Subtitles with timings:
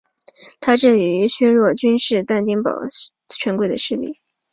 [0.59, 4.19] 他致力于削弱君士坦丁堡世俗与宗教权贵的势力。